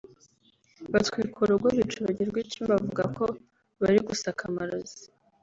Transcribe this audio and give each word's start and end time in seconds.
batwika 0.93 1.37
urugo 1.43 1.67
bica 1.77 1.97
urugi 1.99 2.23
rw’icyumba 2.29 2.71
bavuga 2.77 3.03
ko 3.17 3.25
bari 3.81 3.99
gusaka 4.07 4.41
amarozi 4.49 5.01